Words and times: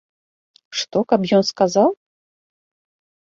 Што, 0.79 0.97
каб 1.11 1.21
ён 1.37 1.43
сказаў? 1.51 1.89